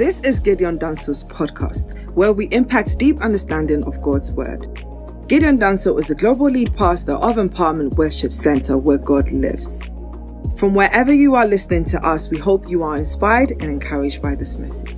[0.00, 4.82] This is Gideon Danso's podcast, where we impact deep understanding of God's Word.
[5.28, 9.90] Gideon Danso is the global lead pastor of Empowerment Worship Center, where God lives.
[10.56, 14.34] From wherever you are listening to us, we hope you are inspired and encouraged by
[14.34, 14.96] this message.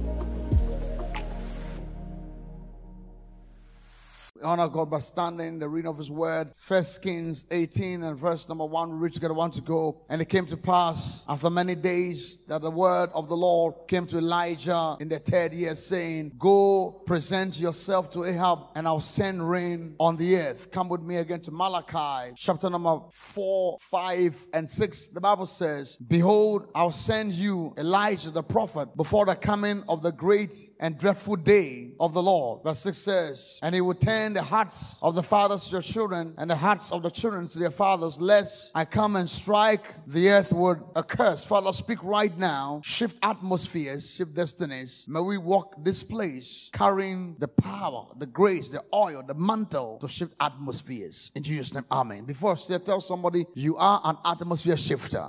[4.43, 6.55] Honor God by standing the reading of His Word.
[6.55, 8.91] First Kings 18 and verse number one.
[8.91, 10.03] We read together one to go.
[10.09, 14.07] And it came to pass after many days that the word of the Lord came
[14.07, 19.49] to Elijah in the third year, saying, Go present yourself to Ahab, and I'll send
[19.49, 20.71] rain on the earth.
[20.71, 25.09] Come with me again to Malachi, chapter number four, five, and six.
[25.09, 30.13] The Bible says, Behold, I'll send you Elijah the prophet before the coming of the
[30.13, 32.65] great and dreadful day of the Lord.
[32.65, 36.35] Verse 6 says, And he will turn the hearts of the fathers to their children
[36.37, 40.29] and the hearts of the children to their fathers, lest I come and strike the
[40.31, 41.45] earth with a curse.
[41.45, 42.81] Father, speak right now.
[42.85, 45.05] Shift atmospheres, shift destinies.
[45.07, 50.09] May we walk this place carrying the power, the grace, the oil, the mantle to
[50.09, 51.31] shift atmospheres.
[51.37, 52.25] In Jesus' name, amen.
[52.25, 55.29] Before I tell somebody, you are an atmosphere shifter.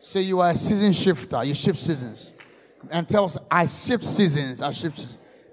[0.00, 1.44] Say you are a season shifter.
[1.44, 2.32] You shift seasons.
[2.90, 4.60] And tells, I shift seasons.
[4.60, 5.06] I shift.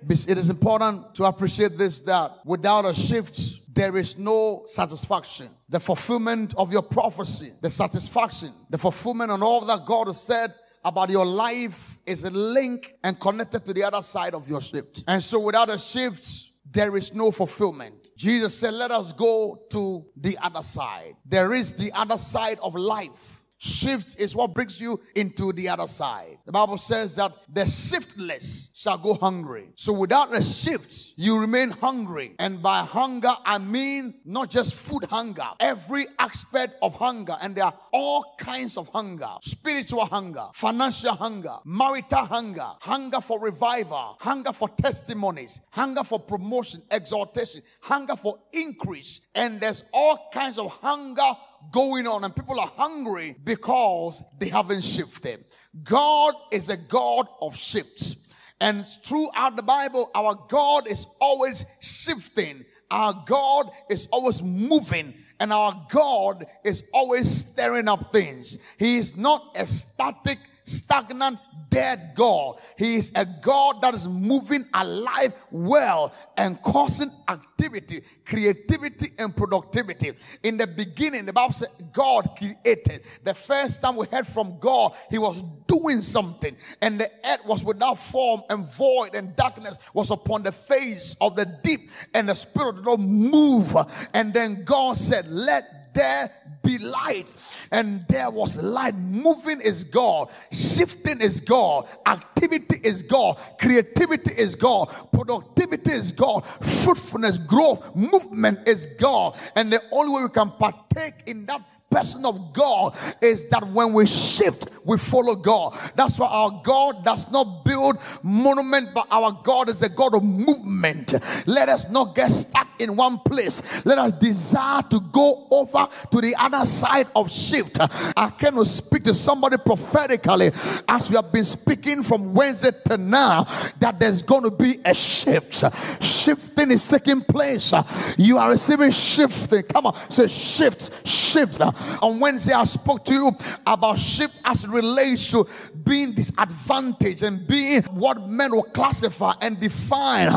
[0.09, 5.49] It is important to appreciate this that without a shift, there is no satisfaction.
[5.69, 10.53] The fulfillment of your prophecy, the satisfaction, the fulfillment on all that God has said
[10.83, 15.03] about your life is a link and connected to the other side of your shift.
[15.07, 16.27] And so without a shift,
[16.71, 18.09] there is no fulfillment.
[18.17, 21.15] Jesus said, let us go to the other side.
[21.25, 23.38] There is the other side of life.
[23.61, 26.37] Shift is what brings you into the other side.
[26.45, 29.65] The Bible says that the shiftless shall go hungry.
[29.75, 32.35] So without a shift, you remain hungry.
[32.39, 37.35] And by hunger, I mean not just food hunger, every aspect of hunger.
[37.41, 43.41] And there are all kinds of hunger spiritual hunger, financial hunger, marital hunger, hunger for
[43.41, 49.19] revival, hunger for testimonies, hunger for promotion, exaltation, hunger for increase.
[49.35, 51.29] And there's all kinds of hunger
[51.71, 55.45] going on and people are hungry because they haven't shifted.
[55.83, 58.15] God is a God of shifts.
[58.61, 62.65] And throughout the Bible, our God is always shifting.
[62.91, 65.13] Our God is always moving.
[65.39, 68.59] And our God is always stirring up things.
[68.77, 70.37] He is not a static
[70.69, 71.37] stagnant,
[71.69, 72.59] dead God.
[72.77, 80.13] He is a God that is moving alive well and causing activity, creativity, and productivity.
[80.43, 83.01] In the beginning, the Bible said God created.
[83.23, 87.63] The first time we heard from God, He was doing something, and the earth was
[87.63, 91.81] without form and void, and darkness was upon the face of the deep,
[92.13, 93.75] and the Spirit did not move.
[94.13, 96.31] And then God said, Let there
[96.63, 97.33] be light.
[97.71, 98.95] And there was light.
[98.95, 100.31] Moving is God.
[100.51, 101.87] Shifting is God.
[102.05, 103.39] Activity is God.
[103.59, 104.89] Creativity is God.
[105.11, 106.45] Productivity is God.
[106.45, 109.37] Fruitfulness, growth, movement is God.
[109.55, 113.93] And the only way we can partake in that person of God is that when
[113.93, 115.73] we shift, we follow God.
[115.95, 120.23] That's why our God does not build monument, but our God is a God of
[120.23, 121.13] movement.
[121.47, 123.85] Let us not get stuck in one place.
[123.85, 127.77] Let us desire to go over to the other side of shift.
[127.79, 130.51] I cannot speak to somebody prophetically
[130.87, 133.43] as we have been speaking from Wednesday to now
[133.79, 135.63] that there's going to be a shift.
[136.03, 137.73] Shifting is taking place.
[138.17, 139.63] You are receiving shifting.
[139.63, 141.59] Come on, say shift, shift.
[142.01, 143.31] On Wednesday, I spoke to you
[143.65, 145.47] about shift as it relates to
[145.83, 150.29] being disadvantaged and being what men will classify and define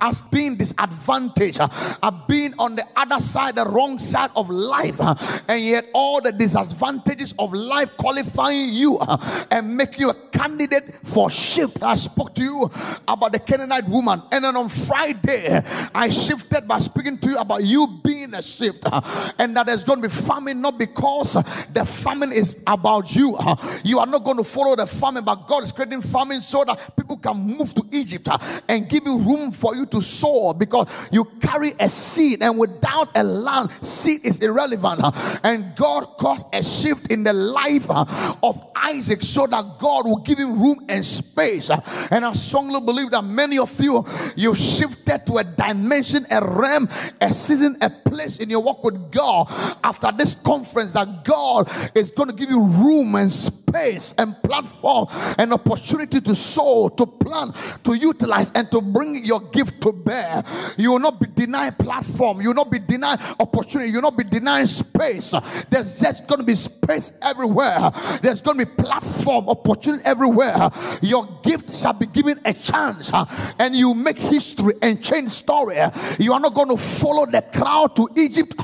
[0.00, 5.14] as being disadvantaged, uh, being on the other side, the wrong side of life, uh,
[5.48, 9.16] and yet all the disadvantages of life qualifying you uh,
[9.50, 11.82] and make you a candidate for shift.
[11.82, 12.70] I spoke to you
[13.06, 15.60] about the Canaanite woman, and then on Friday,
[15.94, 19.00] I shifted by speaking to you about you being a shift, uh,
[19.38, 21.34] and that there's going to be famine not because
[21.72, 23.38] the famine is about you.
[23.84, 26.96] You are not going to follow the famine, but God is creating famine so that
[26.96, 28.28] people can move to Egypt
[28.68, 33.08] and give you room for you to sow because you carry a seed, and without
[33.16, 35.02] a land, seed is irrelevant.
[35.44, 40.38] And God caused a shift in the life of Isaac so that God will give
[40.38, 41.70] him room and space.
[42.10, 44.04] And I strongly believe that many of you,
[44.36, 46.88] you shifted to a dimension, a realm,
[47.20, 49.46] a season, a place in your walk with God
[49.82, 54.34] after this conference that God is going to give you room and space space and
[54.42, 55.06] platform
[55.38, 57.54] and opportunity to sow, to plant,
[57.84, 60.42] to utilize, and to bring your gift to bear.
[60.76, 62.40] You will not be denied platform.
[62.40, 63.90] You will not be denied opportunity.
[63.90, 65.34] You will not be denied space.
[65.70, 67.90] There's just going to be space everywhere.
[68.22, 70.70] There's going to be platform, opportunity everywhere.
[71.02, 73.12] Your gift shall be given a chance,
[73.58, 75.78] and you make history and change story.
[76.18, 78.54] You are not going to follow the crowd to Egypt.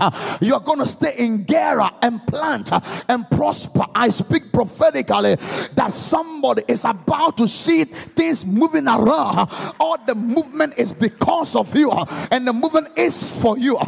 [0.41, 2.71] You are going to stay in Gerar and plant
[3.09, 3.85] and prosper.
[3.95, 4.53] I speak
[4.95, 5.37] prophetically
[5.75, 9.51] that somebody is about to see things moving around.
[9.81, 11.91] All the movement is because of you,
[12.31, 13.79] and the movement is for you.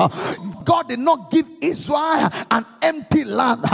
[0.67, 3.65] God did not give Israel an empty land.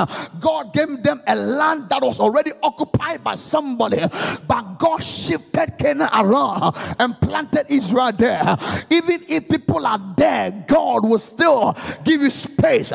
[0.40, 3.98] God gave them a land that was already occupied by somebody.
[4.46, 8.42] But God shifted Canaan around and planted Israel there.
[8.90, 11.74] Even if people are there, God will still
[12.04, 12.92] give you space.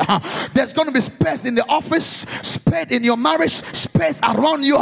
[0.54, 4.78] There's going to be space in the office, space in your marriage, space around you.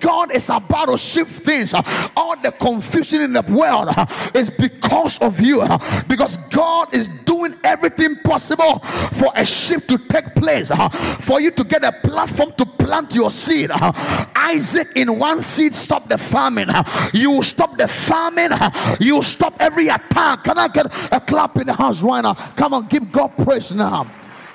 [0.00, 1.74] God is about to shift things.
[2.16, 3.90] All the confusion in the world
[4.34, 5.62] is because of you.
[6.08, 8.59] Because God is doing everything possible
[9.12, 13.14] for a shift to take place, uh, for you to get a platform to plant
[13.14, 13.70] your seed.
[13.70, 13.92] Uh,
[14.34, 16.70] Isaac, in one seed, stop the famine.
[16.70, 18.52] Uh, you stop the famine.
[19.00, 20.44] You stop every attack.
[20.44, 22.34] Can I get a clap in the house right now?
[22.34, 24.10] Come on, give God praise now.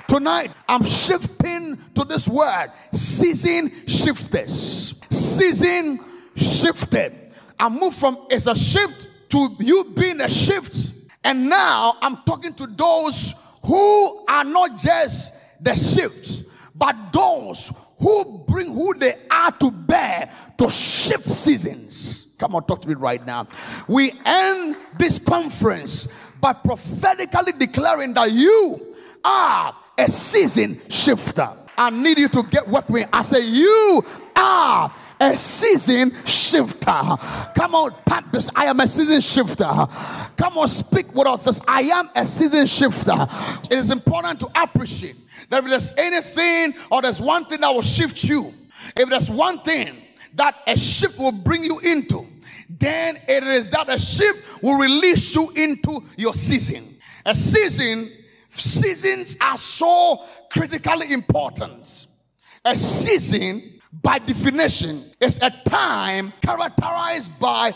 [0.07, 5.01] Tonight, I'm shifting to this word season shifters.
[5.09, 5.99] Season
[6.35, 7.15] shifted.
[7.59, 10.91] I move from it's a shift to you being a shift.
[11.23, 13.33] And now I'm talking to those
[13.65, 20.29] who are not just the shift, but those who bring who they are to bear
[20.57, 22.33] to shift seasons.
[22.37, 23.47] Come on, talk to me right now.
[23.87, 31.49] We end this conference by prophetically declaring that you are a season shifter.
[31.77, 33.03] I need you to get what we.
[33.11, 34.03] I say you
[34.35, 37.01] are a season shifter.
[37.55, 38.49] Come on, tap this.
[38.55, 39.87] I am a season shifter.
[40.37, 41.61] Come on, speak with us.
[41.67, 43.27] I am a season shifter.
[43.69, 45.15] It is important to appreciate
[45.49, 48.53] that if there's anything or there's one thing that will shift you,
[48.95, 49.95] if there's one thing
[50.35, 52.27] that a shift will bring you into,
[52.69, 56.97] then it is that a shift will release you into your season.
[57.25, 58.11] A season,
[58.59, 62.07] seasons are so critically important.
[62.63, 67.73] A season by definition, is a time characterized by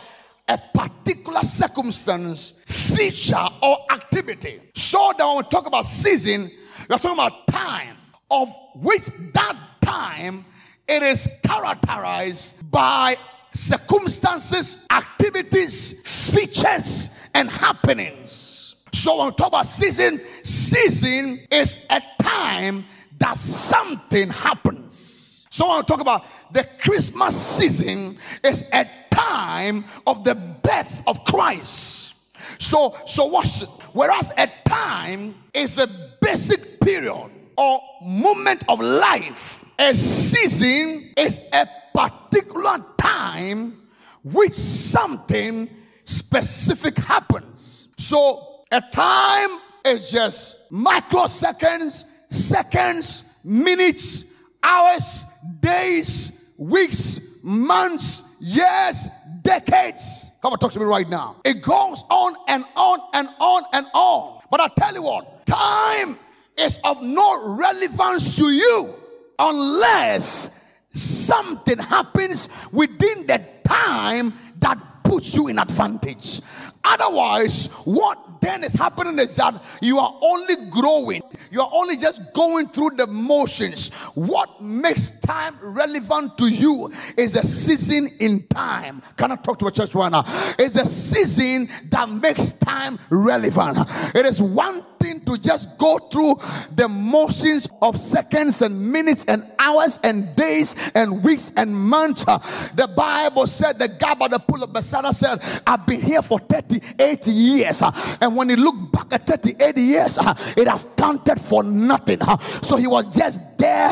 [0.48, 4.60] a particular circumstance, feature, or activity.
[4.76, 6.52] So when we talk about season,
[6.90, 7.98] we're talking about time
[8.31, 10.46] of which that time
[10.88, 13.16] it is characterized by
[13.52, 18.49] circumstances, activities, features, and happenings.
[18.94, 22.86] So when we talk about season, season is a time
[23.18, 25.45] that something happens.
[25.50, 31.24] So want to talk about the Christmas season is a time of the birth of
[31.25, 32.15] Christ.
[32.59, 33.62] So, so what's?
[33.94, 35.88] Whereas a time is a
[36.21, 43.88] basic period or moment of life, a season is a particular time
[44.24, 45.69] which something
[46.06, 47.89] specific happens.
[47.97, 49.50] So a time
[49.86, 55.25] is just microseconds, seconds, minutes, hours,
[55.60, 59.10] days, weeks, months, years,
[59.42, 60.30] decades.
[60.42, 61.38] Come on, talk to me right now.
[61.44, 64.42] It goes on and on and on and on.
[64.51, 66.18] But I tell you what, time
[66.57, 68.94] is of no relevance to you
[69.39, 76.42] unless something happens within the time that puts you in advantage.
[76.83, 82.34] Otherwise, what then is happening is that you are only growing, you are only just
[82.34, 83.94] going through the motions.
[84.16, 89.02] What makes time relevant to you is a season in time.
[89.18, 90.24] Can I talk to a church right now?
[90.58, 93.80] It's a season that makes time relevant.
[94.16, 96.35] It is one thing to just go through
[96.75, 102.25] the motions of seconds and minutes and hours and days and weeks and months.
[102.71, 106.39] The Bible said the guy by the pool of Bethesda said, I've been here for
[106.39, 107.81] 38 years.
[108.21, 110.18] And when he looked back at 38 years,
[110.57, 112.19] it has counted for nothing.
[112.61, 113.91] So he was just there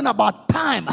[0.00, 0.86] talking about time,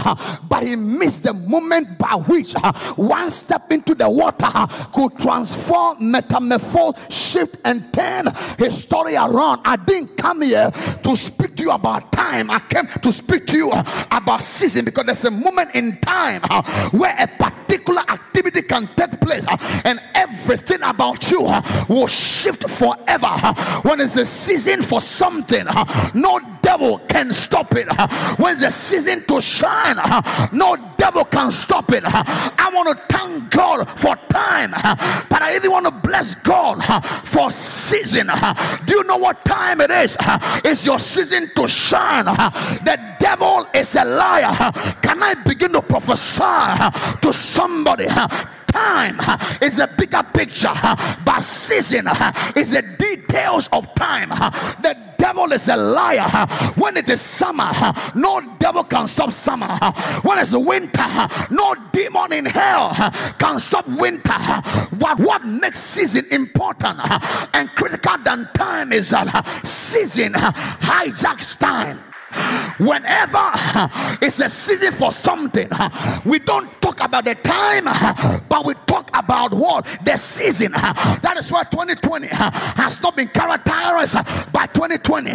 [0.48, 2.54] but he missed the moment by which
[2.96, 4.48] one step into the water
[4.94, 9.62] could transform, metamorphose, shift, and turn his story around.
[9.66, 13.58] I didn't come here to speak to you about time, I came to speak to
[13.58, 13.72] you
[14.12, 16.42] about season because there's a moment in time
[16.92, 19.46] where a particular activity can take place
[19.86, 21.42] and everything about you
[21.90, 23.28] will shift forever.
[23.84, 25.66] When it's a season for something,
[26.14, 27.88] no devil can stop it.
[28.38, 29.96] When the season to shine,
[30.52, 32.04] no devil can stop it.
[32.06, 34.72] I want to thank God for time,
[35.30, 36.84] but I even want to bless God
[37.24, 38.30] for season.
[38.86, 40.18] Do you know what time it is?
[40.66, 42.26] It's your season to shine.
[42.26, 44.54] The devil is a liar.
[45.02, 48.08] Can I begin to prophesy to somebody?
[48.78, 49.20] Time
[49.62, 50.74] is a bigger picture,
[51.26, 52.08] but season
[52.56, 54.30] is the details of time.
[54.30, 56.30] The devil is a liar.
[56.76, 57.72] When it is summer,
[58.16, 59.68] no devil can stop summer.
[60.22, 61.08] When it's winter,
[61.50, 62.94] no demon in hell
[63.40, 64.40] can stop winter.
[64.94, 67.00] But what makes season important
[67.54, 69.28] and critical than time is that
[69.66, 72.00] season hijacks time.
[72.80, 73.52] Whenever
[74.22, 75.70] it's a season for something,
[76.26, 77.86] we don't talk about the time,
[78.48, 80.74] but we talk about what the season.
[80.74, 84.16] That is why 2020 has not been characterized
[84.52, 85.32] by 2020,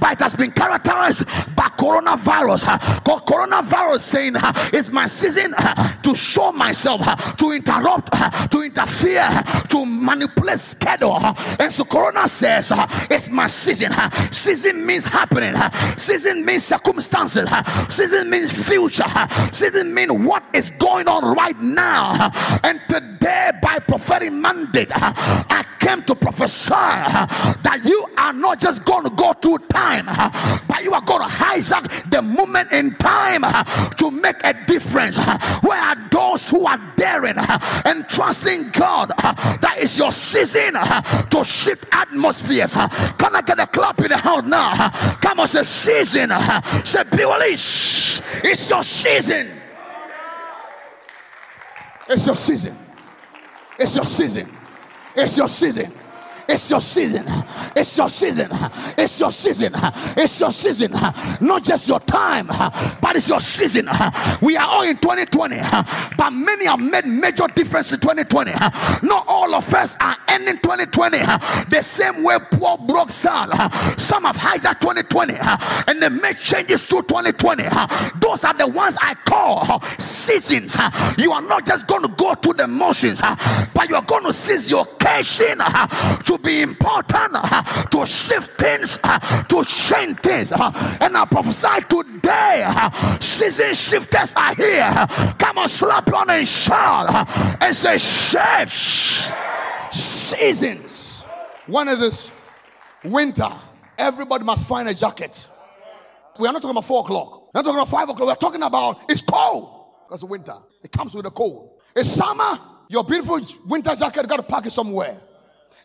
[0.00, 1.24] but it has been characterized
[1.56, 2.64] by coronavirus.
[3.02, 4.32] Coronavirus saying
[4.72, 5.54] it's my season
[6.02, 7.00] to show myself,
[7.36, 8.12] to interrupt,
[8.50, 9.28] to interfere,
[9.68, 11.18] to manipulate schedule.
[11.58, 12.72] And so Corona says
[13.10, 13.92] it's my season.
[14.30, 15.54] Season means happening.
[15.96, 17.48] Season means circumstances.
[17.88, 19.04] Season means future.
[19.52, 22.30] Season means what is going on right now.
[22.62, 29.04] And today, by prophetic mandate, I came to prophesy that you are not just going
[29.04, 30.06] to go through time,
[30.68, 33.42] but you are going to hijack the moment in time
[33.96, 35.16] to make a difference.
[35.62, 41.86] Where are those who are daring and trusting God that is your season to shift
[41.92, 42.74] atmospheres?
[42.74, 44.90] Can I get a clap in the house now?
[45.20, 46.21] Come on, say season.
[46.84, 49.60] Say, Bewilly, it's your season.
[52.08, 52.78] It's your season.
[53.78, 54.56] It's your season.
[55.16, 55.92] It's your season.
[56.52, 57.24] It's your season.
[57.74, 58.48] It's your season.
[58.98, 59.72] It's your season.
[59.74, 60.92] It's your season.
[61.40, 62.48] Not just your time,
[63.00, 63.88] but it's your season.
[64.42, 65.56] We are all in 2020,
[66.18, 68.52] but many have made major difference in 2020.
[69.02, 71.18] Not all of us are ending 2020
[71.70, 73.50] the same way poor broke Sal.
[73.98, 75.34] Some have hijacked 2020
[75.88, 77.62] and they make changes to 2020.
[78.20, 80.76] Those are the ones I call seasons.
[81.16, 84.32] You are not just going to go through the motions, but you are going to
[84.34, 90.52] seize your occasion to be important, uh, to shift things, uh, to change things.
[90.52, 92.68] Uh, and I prophesy today,
[93.20, 95.06] season shifters are here.
[95.38, 97.28] Come on, slap on and shout
[97.60, 99.32] and say, shift
[99.92, 101.22] seasons.
[101.66, 102.30] One is this
[103.04, 103.48] winter.
[103.98, 105.48] Everybody must find a jacket.
[106.38, 107.54] We are not talking about four o'clock.
[107.54, 108.28] We're not talking about five o'clock.
[108.28, 110.56] We're talking about it's cold because winter.
[110.82, 111.80] It comes with the cold.
[111.94, 112.58] It's summer.
[112.88, 115.20] Your beautiful winter jacket got to pack it somewhere.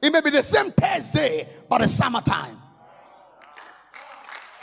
[0.02, 2.62] It may be the same Thursday, but it's summertime.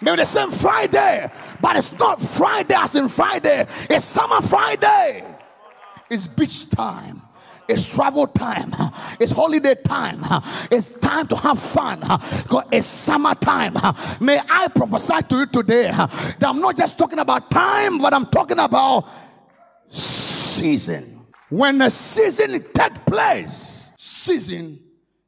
[0.01, 3.63] Maybe the same Friday, but it's not Friday as in Friday.
[3.63, 5.25] It's summer Friday.
[6.11, 7.23] It's beach time.
[7.67, 8.75] It's travel time.
[9.19, 10.21] It's holiday time.
[10.71, 12.03] It's time to have fun.
[12.71, 13.75] It's summertime.
[14.21, 18.27] May I prophesy to you today that I'm not just talking about time, but I'm
[18.27, 19.09] talking about
[19.89, 21.27] season.
[21.49, 24.81] When the season takes place, season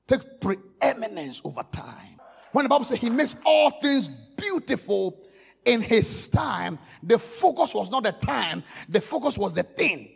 [0.07, 2.21] takes preeminence over time.
[2.53, 5.19] When the Bible says he makes all things beautiful
[5.65, 10.11] in his time, the focus was not the time, the focus was the thing.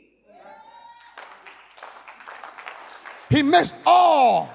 [3.28, 4.48] He makes all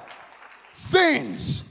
[0.74, 1.64] things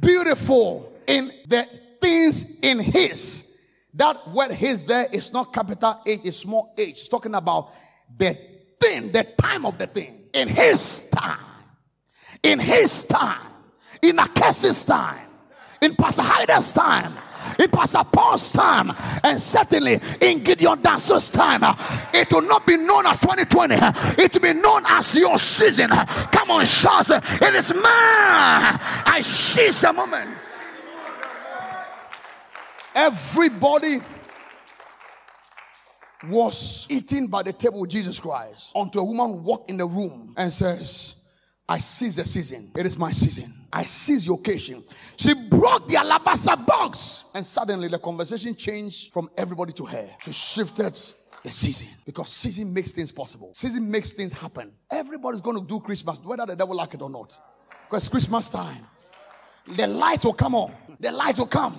[0.00, 1.68] beautiful in the
[2.00, 3.58] things in his.
[3.94, 6.90] That word his there is not capital H, it's small h.
[6.90, 7.70] It's talking about
[8.16, 8.36] the
[8.80, 10.28] thing, the time of the thing.
[10.32, 11.49] In his time
[12.42, 13.46] in his time,
[14.02, 15.26] in Akes's time,
[15.80, 17.14] in Pastor Hyder's time,
[17.58, 18.92] in Pastor Paul's time,
[19.24, 21.62] and certainly in Gideon Danso's time.
[22.12, 23.74] It will not be known as 2020,
[24.22, 25.90] it will be known as your season.
[25.90, 27.82] Come on, shout it is mine.
[27.84, 30.36] I seize the moment.
[32.94, 34.00] Everybody
[36.28, 40.34] was eating by the table with Jesus Christ until a woman walked in the room
[40.36, 41.14] and says,
[41.70, 42.72] I seize the season.
[42.76, 43.54] It is my season.
[43.72, 44.82] I seize the occasion.
[45.16, 47.26] She broke the alabaster box.
[47.32, 50.10] And suddenly the conversation changed from everybody to her.
[50.20, 50.98] She shifted
[51.44, 53.52] the season because season makes things possible.
[53.54, 54.72] Season makes things happen.
[54.90, 57.38] Everybody's going to do Christmas, whether the devil like it or not.
[57.88, 58.84] Because Christmas time.
[59.68, 60.74] The light will come on.
[60.98, 61.78] The light will come.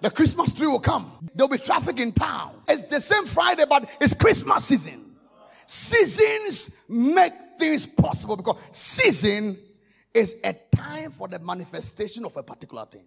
[0.00, 1.12] The Christmas tree will come.
[1.36, 2.62] There'll be traffic in town.
[2.66, 5.14] It's the same Friday, but it's Christmas season.
[5.66, 9.56] Seasons make things possible because season
[10.12, 13.06] is a time for the manifestation of a particular thing.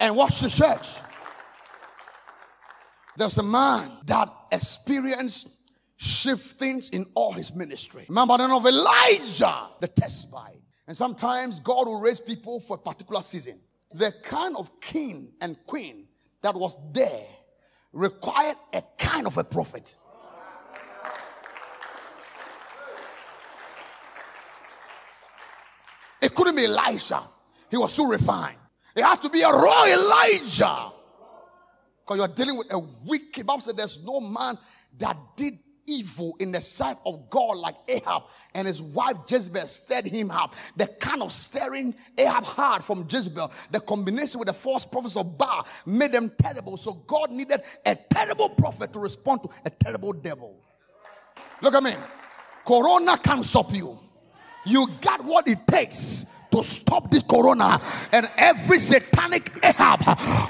[0.00, 0.88] and watch the church.
[3.16, 5.48] There's a man that experienced
[5.96, 8.06] shiftings in all his ministry.
[8.08, 10.62] Remember the name of Elijah, the Tishbite.
[10.86, 13.60] And sometimes God will raise people for a particular season.
[13.92, 16.08] The kind of king and queen
[16.40, 17.26] that was there
[17.92, 19.96] required a kind of a prophet.
[26.20, 27.22] It couldn't be Elijah.
[27.70, 28.56] He was so refined.
[28.94, 30.92] It had to be a raw Elijah.
[32.00, 33.46] Because you're dealing with a wicked.
[33.46, 34.58] Bible said there's no man
[34.98, 35.54] that did
[35.86, 38.22] evil in the sight of God like Ahab
[38.54, 40.54] and his wife Jezebel stirred him up.
[40.76, 45.36] The kind of stirring Ahab had from Jezebel, the combination with the false prophets of
[45.36, 46.76] Baal made them terrible.
[46.76, 50.60] So God needed a terrible prophet to respond to a terrible devil.
[51.60, 51.92] Look at me.
[52.64, 53.98] Corona can't stop you.
[54.66, 57.80] You got what it takes to stop this corona.
[58.12, 60.02] And every satanic Ahab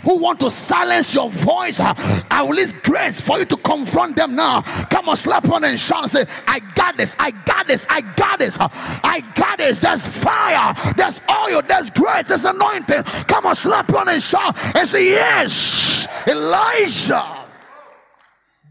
[0.03, 4.35] who want to silence your voice I will release grace for you to confront them
[4.35, 4.63] now.
[4.63, 8.01] Come on slap on and shout and say I got this I got this I
[8.01, 9.79] got this I got this.
[9.79, 13.03] There's fire there's oil there's grace there's anointing.
[13.03, 17.47] Come on slap on and shout and say yes Elijah.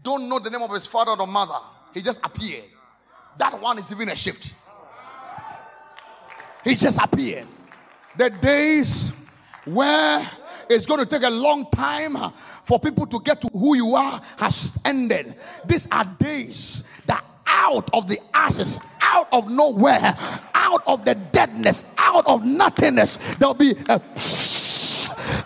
[0.02, 1.58] Don't know the name of his father or mother.
[1.92, 2.64] He just appeared.
[3.38, 4.54] That one is even a shift
[6.64, 7.46] he just appeared.
[8.16, 9.12] The days
[9.64, 10.28] where
[10.68, 12.16] it's going to take a long time
[12.64, 15.34] for people to get to who you are has ended.
[15.64, 20.14] These are days that out of the ashes, out of nowhere,
[20.54, 24.00] out of the deadness, out of nothingness, there'll be a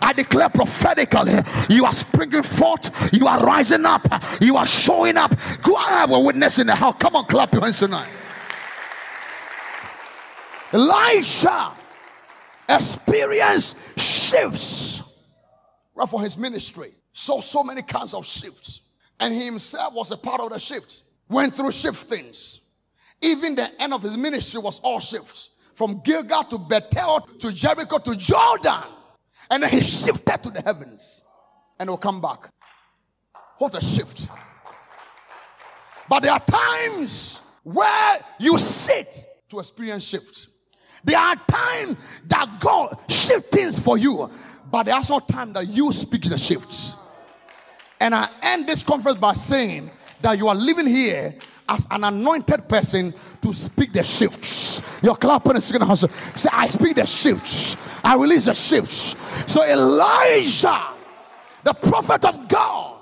[0.01, 4.07] I declare prophetically, you are springing forth, you are rising up,
[4.39, 5.33] you are showing up.
[5.63, 6.95] Go I have a witness in the house.
[6.99, 8.09] Come on, clap your hands tonight.
[10.75, 11.73] Elisha
[12.67, 15.01] experienced shifts
[15.95, 16.91] right for his ministry.
[17.13, 18.81] Saw so many kinds of shifts.
[19.21, 21.03] And he himself was a part of the shift.
[21.29, 22.59] Went through shiftings.
[23.21, 25.51] Even the end of his ministry was all shifts.
[25.75, 28.83] From Gilgal to Bethel to Jericho to Jordan.
[29.49, 31.23] And then he shifted to the heavens.
[31.79, 32.49] And will come back.
[33.59, 34.27] What a shift.
[36.09, 40.49] But there are times where you sit to experience shifts.
[41.05, 44.29] There are times that God shift things for you,
[44.71, 46.95] but there are also times that you speak the shifts.
[47.99, 49.91] And I end this conference by saying
[50.21, 51.35] that you are living here
[51.69, 54.81] as an anointed person to speak the shifts.
[55.03, 56.05] Your clapping and singing house.
[56.35, 57.77] Say, I speak the shifts.
[58.03, 59.15] I release the shifts.
[59.51, 60.87] So Elijah,
[61.63, 63.01] the prophet of God,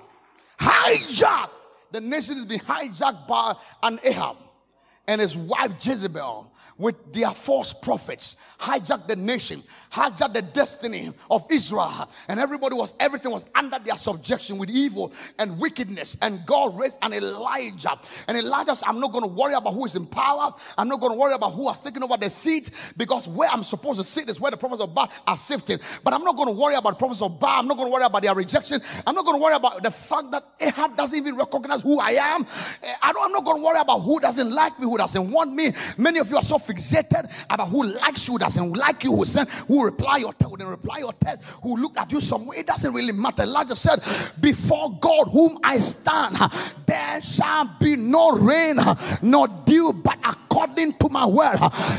[0.60, 1.50] hijacked.
[1.92, 4.38] The nation is being hijacked by an Ahab
[5.08, 9.62] and his wife Jezebel with their false prophets hijacked the nation,
[9.92, 15.14] hijacked the destiny of Israel, and everybody was everything was under their subjection with evil
[15.40, 16.18] and wickedness.
[16.22, 19.86] And God raised an Elijah, and Elijah said, "I'm not going to worry about who
[19.86, 20.54] is in power.
[20.78, 23.64] I'm not going to worry about who has taken over the seat because where I'm
[23.64, 25.82] supposed to sit is where the prophets of Baal are sifted.
[26.04, 27.60] But I'm not going to worry about the prophets of Baal.
[27.60, 28.82] I'm not going to worry about their rejection.
[29.06, 32.12] I'm not going to worry about the fact that Ahab doesn't even recognize who I
[32.12, 32.44] am.
[32.84, 35.32] Eh, I don't, I'm not going to worry about who doesn't like me, who doesn't
[35.32, 35.70] want me.
[35.98, 39.50] Many of you are so fixated about who likes you, doesn't like you, who send,
[39.50, 42.58] who reply your text, who reply your text, who look at you some way.
[42.58, 43.44] It doesn't really matter.
[43.44, 44.04] Elijah said,
[44.40, 46.38] Before God whom I stand,
[46.86, 48.78] there shall be no rain,
[49.22, 51.58] nor dew, but according to my word.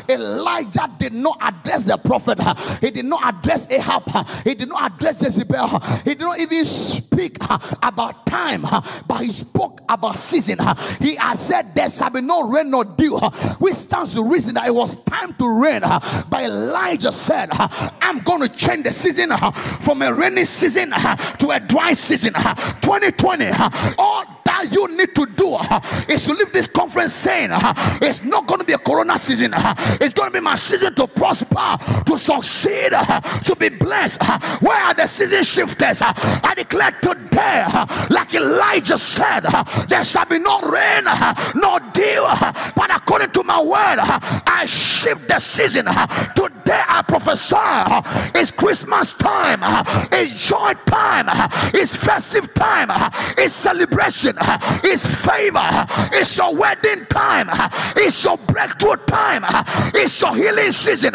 [0.09, 2.39] Elijah did not address the prophet,
[2.81, 4.05] he did not address Ahab,
[4.45, 7.39] he did not address Jezebel, he did not even speak
[7.83, 8.63] about time,
[9.07, 10.59] but he spoke about season.
[11.01, 13.19] He had said, There shall be no rain nor dew,
[13.59, 15.81] which stands to reason that it was time to rain.
[15.81, 21.61] But Elijah said, I'm going to change the season from a rainy season to a
[21.61, 22.35] dry season.
[22.35, 23.51] 2020,
[23.99, 28.23] all that you need to do uh, is to leave this conference saying uh, it's
[28.23, 31.07] not going to be a corona season, uh, it's going to be my season to
[31.07, 32.91] prosper, to succeed,
[33.45, 34.23] to be blessed.
[34.61, 36.03] Where are the season shifters?
[36.03, 37.67] I declare today,
[38.11, 39.41] like Elijah said,
[39.89, 41.05] there shall be no rain,
[41.55, 42.25] no dew,
[42.75, 43.99] but according to my word,
[44.47, 45.87] I shift the season.
[46.35, 47.57] Today I prophesy
[48.39, 49.61] it's Christmas time,
[50.13, 51.27] it's joy time,
[51.75, 52.89] it's festive time,
[53.37, 54.37] it's celebration,
[54.85, 57.49] it's favor, it's your wedding time,
[57.97, 59.45] it's your breakthrough time,
[59.95, 61.13] it's your healing season,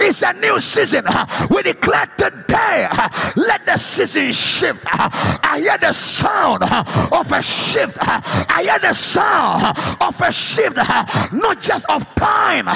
[0.00, 1.04] it's a new season.
[1.50, 2.88] We declare today,
[3.36, 4.80] let the season shift.
[4.84, 7.96] I hear the sound of a shift.
[8.00, 12.66] I hear the sound of a shift, not just of time,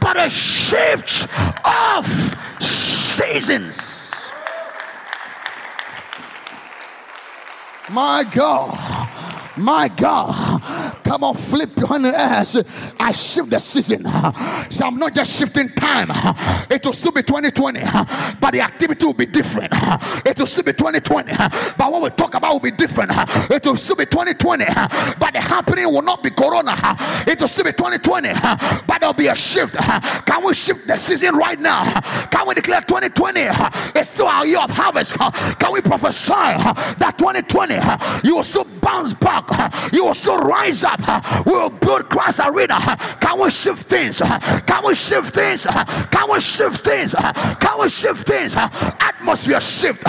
[0.00, 1.28] but a shift
[1.64, 2.06] of
[2.60, 4.12] seasons.
[7.90, 9.03] My God.
[9.56, 10.62] My God,
[11.14, 12.56] come on, flip your hand ass.
[12.98, 14.04] I shift the season.
[14.68, 16.10] So I'm not just shifting time.
[16.68, 17.80] It will still be 2020,
[18.40, 19.72] but the activity will be different.
[20.26, 21.32] It will still be 2020,
[21.78, 23.12] but what we talk about will be different.
[23.48, 24.64] It will still be 2020,
[25.20, 26.74] but the happening will not be Corona.
[27.28, 28.32] It will still be 2020,
[28.84, 29.76] but there'll be a shift.
[30.26, 31.84] Can we shift the season right now?
[32.30, 33.40] Can we declare 2020
[34.00, 35.12] is still our year of harvest?
[35.60, 37.74] Can we prophesy that 2020
[38.26, 39.44] you will still bounce back?
[39.92, 41.03] You will still rise up.
[41.46, 42.78] We will build Christ Arena.
[43.20, 44.18] Can we shift things?
[44.18, 45.66] Can we shift things?
[45.66, 47.14] Can we shift things?
[47.14, 48.54] Can we shift things?
[48.56, 50.02] Atmosphere shift,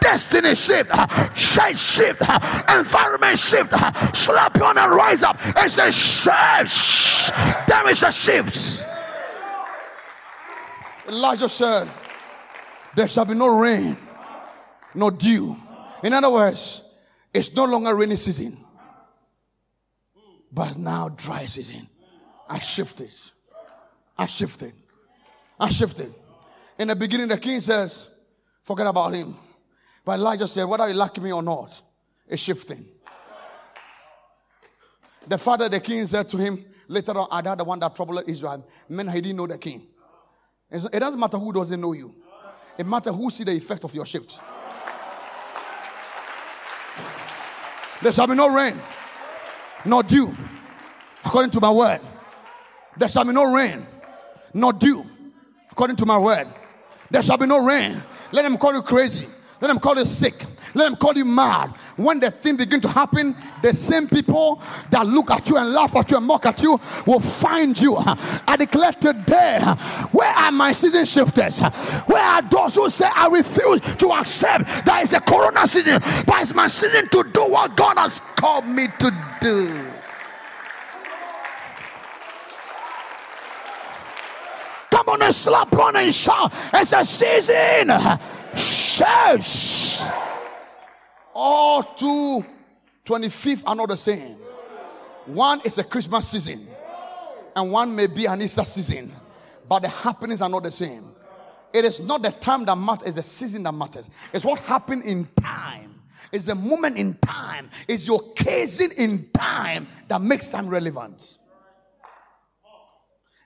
[0.00, 0.90] destiny shift,
[1.34, 2.22] change shift,
[2.68, 3.72] environment shift.
[4.16, 7.32] Slap you on and rise up and say, shift.
[7.68, 8.84] There is a shift.
[11.08, 11.88] Elijah said,
[12.94, 13.96] There shall be no rain,
[14.94, 15.56] no dew.
[16.02, 16.82] In other words,
[17.32, 18.61] it's no longer rainy season.
[20.52, 21.88] But now dry season.
[22.48, 23.12] I shifted.
[24.18, 24.74] I shifted.
[25.58, 26.14] I shifted.
[26.78, 28.08] In the beginning, the king says,
[28.62, 29.34] forget about him.
[30.04, 31.80] But Elijah said, whether you like me or not,
[32.28, 32.84] it's shifting.
[35.26, 38.66] The father, the king, said to him later on, I the one that troubled Israel.
[38.88, 39.86] Men, he didn't know the king.
[40.70, 42.14] It doesn't matter who doesn't know you.
[42.76, 44.38] It matters who see the effect of your shift.
[48.02, 48.80] There shall be no rain
[49.84, 50.34] nor dew,
[51.24, 52.00] according to my word.
[52.96, 53.86] There shall be no rain,
[54.54, 55.04] nor dew,
[55.70, 56.46] according to my word.
[57.10, 58.02] There shall be no rain.
[58.32, 59.26] Let them call you crazy.
[59.62, 60.34] Let them call you sick.
[60.74, 61.68] Let them call you mad.
[61.94, 65.94] When the thing begin to happen, the same people that look at you and laugh
[65.94, 67.94] at you and mock at you will find you.
[67.96, 69.60] I declare today,
[70.10, 71.60] where are my season shifters?
[72.06, 76.42] Where are those who say, I refuse to accept that it's a corona season, but
[76.42, 79.92] it's my season to do what God has called me to do?
[84.90, 86.52] Come on and slap on and shout.
[86.74, 87.92] It's a season
[89.02, 90.08] church.
[91.34, 92.44] All two
[93.04, 94.36] 25th are not the same.
[95.26, 96.66] One is a Christmas season,
[97.54, 99.12] and one may be an Easter season,
[99.68, 101.04] but the happenings are not the same.
[101.72, 104.10] It is not the time that matters, it's the season that matters.
[104.32, 106.02] It's what happened in time.
[106.32, 107.68] It's the moment in time.
[107.88, 111.38] It's your occasion in time that makes time relevant.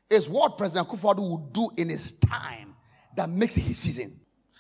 [0.09, 2.75] It's what President Kufuor would do in his time
[3.17, 4.13] that makes his season.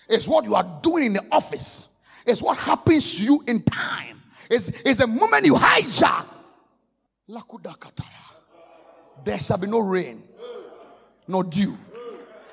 [0.09, 1.89] It's what you are doing in the office.
[2.27, 4.23] It's what happens to you in time.
[4.51, 6.27] It's, it's the moment you hijack.
[9.25, 10.23] There shall be no rain,
[11.27, 11.77] no dew.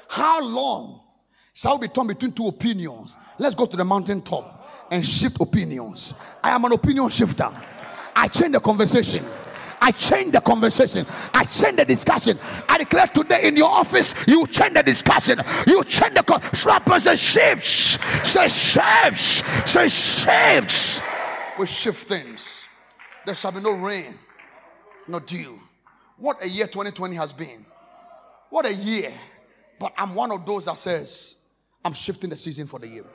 [0.08, 1.02] How long
[1.54, 3.18] shall we be torn between two opinions?
[3.38, 6.14] Let's go to the mountaintop and shift opinions.
[6.44, 7.50] I am an opinion shifter.
[8.16, 9.24] I change the conversation.
[9.84, 11.06] I change the conversation.
[11.34, 12.40] I change the discussion.
[12.70, 15.42] I declare today in your office, you change the discussion.
[15.68, 18.00] You change the con- and shifts.
[18.24, 19.70] Say shifts.
[19.70, 21.02] Say shifts.
[21.60, 22.66] We shift things.
[23.26, 24.18] There shall be no rain,
[25.06, 25.60] no dew.
[26.18, 27.66] What a year 2020 has been.
[28.50, 29.12] What a year.
[29.82, 31.36] But I'm one of those that says,
[31.84, 33.06] I'm shifting the season for the year.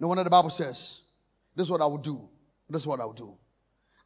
[0.00, 1.00] No wonder the Bible says,
[1.54, 2.26] this is what I will do.
[2.70, 3.36] This is what I will do.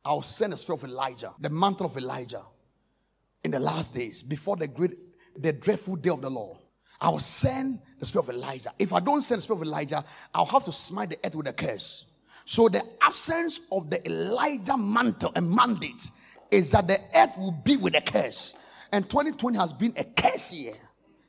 [0.06, 2.42] I'll send the spirit of Elijah, the mantle of Elijah,
[3.42, 4.94] in the last days, before the great,
[5.36, 6.58] the dreadful day of the Lord.
[7.00, 8.70] I will send the spirit of Elijah.
[8.78, 11.48] If I don't send the spirit of Elijah, I'll have to smite the earth with
[11.48, 12.04] a curse.
[12.44, 16.10] So the absence of the Elijah mantle and mandate
[16.52, 18.54] is that the earth will be with a curse.
[18.92, 20.74] And 2020 has been a curse year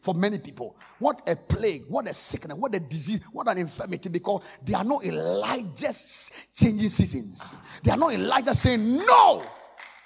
[0.07, 0.73] for many people.
[0.99, 4.85] What a plague, what a sickness, what a disease, what an infirmity, because they are
[4.85, 7.57] not Elijah's changing seasons.
[7.83, 9.43] They are not Elijah saying, No,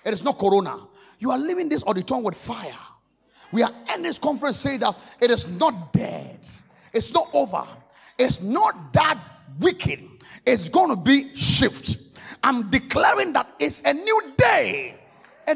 [0.03, 0.75] it is not corona.
[1.19, 2.73] You are leaving this auditorium with fire.
[3.51, 6.39] We are in this conference saying that it is not dead,
[6.91, 7.63] it's not over,
[8.17, 9.19] it's not that
[9.59, 9.99] wicked,
[10.47, 11.97] it's going to be shift.
[12.43, 15.00] I'm declaring that it's a new day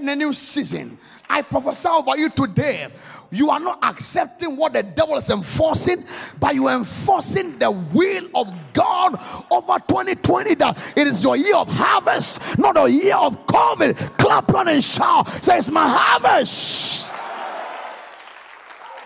[0.01, 0.97] and a new season.
[1.29, 2.87] I prophesy over you today.
[3.31, 6.03] You are not accepting what the devil is enforcing,
[6.39, 9.15] but you are enforcing the will of God
[9.51, 10.55] over 2020.
[10.55, 14.17] That it is your year of harvest, not a year of COVID.
[14.17, 15.27] Clap on and shout.
[15.27, 17.11] Say, It's my harvest.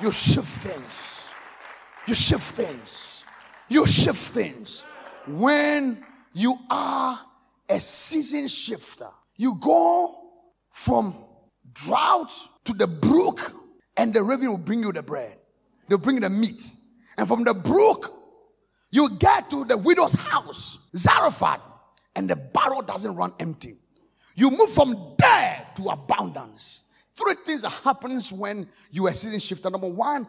[0.02, 1.30] You shift things.
[2.08, 3.24] You shift things.
[3.68, 4.84] You shift things.
[5.28, 7.20] When you are
[7.70, 10.19] a season shifter, you go
[10.72, 11.16] from
[11.74, 12.32] drought
[12.66, 13.54] to the brook,
[13.98, 15.38] and the raven will bring you the bread.
[15.88, 16.62] They'll bring the meat.
[17.18, 18.14] And from the brook,
[18.92, 21.62] you get to the widow's house, Zarephath,
[22.16, 23.78] and the barrel doesn't run empty.
[24.36, 26.84] You move from there to abundance.
[27.14, 29.70] Three things that happens when you are season shifter.
[29.70, 30.28] Number one,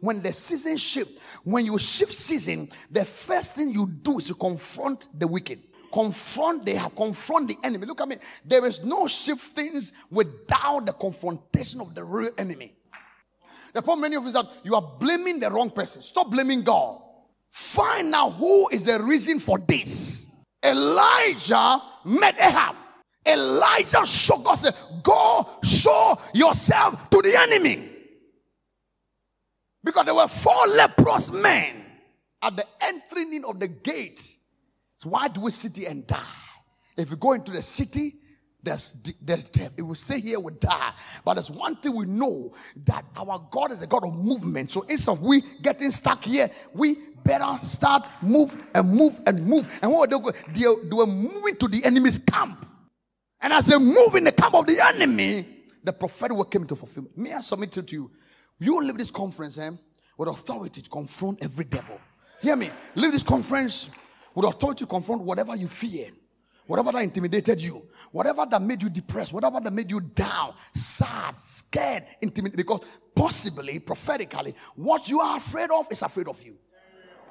[0.00, 4.34] when the season shift, when you shift season, the first thing you do is to
[4.34, 5.62] confront the wicked.
[5.92, 7.86] Confront, they have confront the enemy.
[7.86, 8.16] Look at me.
[8.44, 12.72] There is no shiftings without the confrontation of the real enemy.
[13.72, 16.02] The problem many of us that you are blaming the wrong person.
[16.02, 17.00] Stop blaming God.
[17.50, 20.30] Find out who is the reason for this.
[20.62, 22.76] Elijah met Ahab.
[23.26, 27.90] Elijah showed God, said, Go show yourself to the enemy.
[29.84, 31.84] Because there were four leprous men
[32.42, 34.36] at the entering in of the gate.
[35.02, 36.22] So why do we sit here and die?
[36.96, 38.14] If we go into the city,
[38.62, 39.72] there's, there's death.
[39.76, 40.92] It will stay here, we die.
[41.24, 44.70] But there's one thing we know that our God is a God of movement.
[44.70, 49.66] So instead of we getting stuck here, we better start move and move and move.
[49.82, 50.16] And what they,
[50.52, 52.64] they, they were moving to the enemy's camp.
[53.40, 55.44] And as they move in the camp of the enemy,
[55.82, 57.18] the prophetic word came to fulfillment.
[57.18, 58.08] May I submit to you?
[58.60, 59.70] You leave this conference eh,
[60.16, 62.00] with authority to confront every devil.
[62.40, 62.70] Hear me.
[62.94, 63.90] Leave this conference
[64.34, 66.08] with authority confront whatever you fear,
[66.66, 71.36] whatever that intimidated you, whatever that made you depressed, whatever that made you down, sad,
[71.38, 72.56] scared, intimidated.
[72.56, 72.80] Because
[73.14, 76.56] possibly, prophetically, what you are afraid of is afraid of you.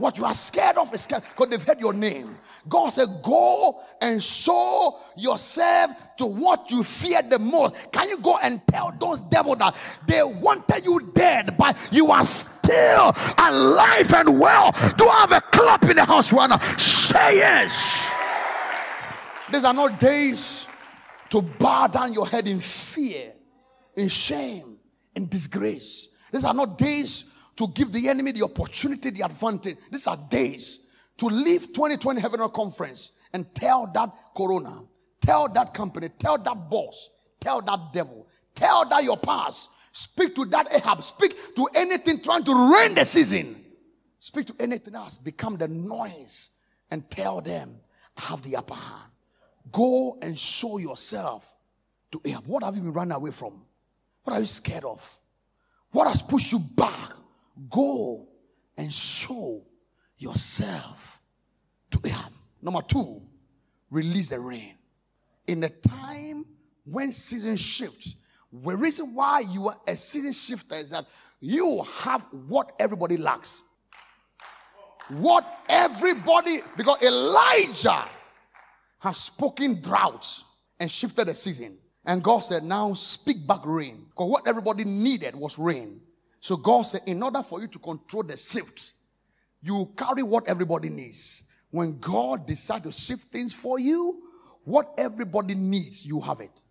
[0.01, 2.35] What you are scared of is scared because they've heard your name.
[2.67, 7.91] God said, Go and show yourself to what you fear the most.
[7.91, 12.25] Can you go and tell those devils that they wanted you dead, but you are
[12.25, 14.71] still alive and well?
[14.97, 16.57] Do I have a clap in the house right now?
[16.77, 18.09] Say yes.
[19.51, 20.65] These are not days
[21.29, 23.33] to bow down your head in fear,
[23.95, 24.77] in shame,
[25.15, 26.07] in disgrace.
[26.31, 29.77] These are not days to give the enemy the opportunity, the advantage.
[29.91, 30.87] These are days
[31.17, 34.83] to leave 2020 Heaven Conference and tell that corona,
[35.21, 37.09] tell that company, tell that boss,
[37.39, 42.43] tell that devil, tell that your past, speak to that Ahab, speak to anything trying
[42.43, 43.55] to ruin the season,
[44.19, 46.49] speak to anything else, become the noise
[46.89, 47.75] and tell them,
[48.17, 49.11] I have the upper hand.
[49.71, 51.53] Go and show yourself
[52.11, 52.45] to Ahab.
[52.47, 53.61] What have you been running away from?
[54.23, 55.19] What are you scared of?
[55.91, 57.13] What has pushed you back?
[57.69, 58.28] Go
[58.78, 59.63] and show
[60.17, 61.21] yourself
[61.91, 62.34] to Him.
[62.62, 63.21] Number two,
[63.89, 64.76] release the rain.
[65.47, 66.45] In the time
[66.86, 68.15] when season shifts,
[68.52, 71.06] the reason why you are a season shifter is that
[71.39, 73.62] you have what everybody lacks.
[75.10, 78.06] What everybody, because Elijah
[79.00, 80.45] has spoken droughts
[80.80, 81.78] and shifted the season.
[82.06, 84.06] And God said, Now speak back rain.
[84.10, 86.02] Because what everybody needed was rain.
[86.41, 88.93] So God said, in order for you to control the shift,
[89.62, 91.43] you carry what everybody needs.
[91.69, 94.23] When God decides to shift things for you,
[94.65, 96.63] what everybody needs, you have it.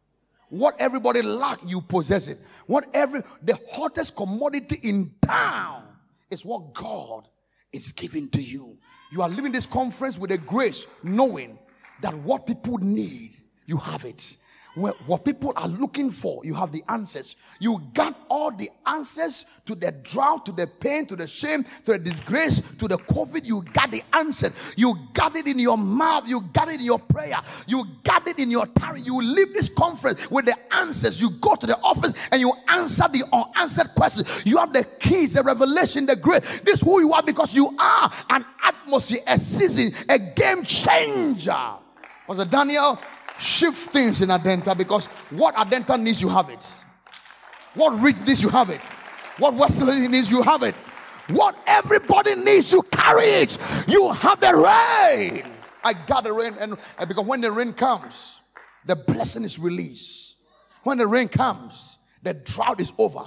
[0.49, 2.39] What everybody lack, you possess it.
[2.67, 5.85] What every the hottest commodity in town
[6.31, 7.29] is what God
[7.73, 8.77] is giving to you.
[9.13, 11.57] You are living this conference with a grace, knowing
[12.03, 14.37] that what people need, you have it
[14.75, 17.37] what people are looking for, you have the answers.
[17.59, 21.93] You got all the answers to the drought, to the pain, to the shame, to
[21.93, 23.45] the disgrace, to the COVID.
[23.45, 24.53] You got the answer.
[24.77, 26.29] You got it in your mouth.
[26.29, 27.39] You got it in your prayer.
[27.67, 28.99] You got it in your tongue.
[29.05, 31.21] You leave this conference with the answers.
[31.21, 34.47] You go to the office and you answer the unanswered questions.
[34.47, 36.61] You have the keys, the revelation, the grace.
[36.61, 41.75] This is who you are because you are an atmosphere, a season, a game changer.
[42.29, 42.99] Was it Daniel?
[43.41, 46.85] Shift things in Adenta because what Adenta needs, you have it.
[47.75, 48.81] What Rich needs, you have it.
[49.39, 50.75] What Wesley needs, you have it.
[51.29, 53.57] What everybody needs, you carry it.
[53.89, 55.45] You have the rain.
[55.83, 58.43] I got the rain, and, and because when the rain comes,
[58.85, 60.37] the blessing is released.
[60.83, 63.25] When the rain comes, the drought is over.